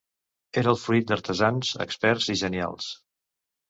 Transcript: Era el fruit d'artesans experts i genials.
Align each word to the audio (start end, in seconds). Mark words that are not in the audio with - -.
Era 0.61 0.71
el 0.71 0.79
fruit 0.85 1.13
d'artesans 1.13 1.71
experts 1.89 2.35
i 2.39 2.41
genials. 2.47 2.93